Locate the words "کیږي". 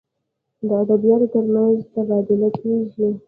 2.59-3.07